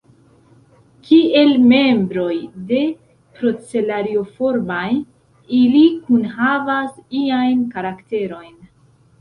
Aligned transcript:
Kiel 1.07 1.51
membroj 1.71 2.31
de 2.71 2.79
Procelarioformaj, 3.41 4.89
ili 5.59 5.85
kunhavas 6.09 6.93
iajn 7.23 7.65
karakterojn. 7.77 8.53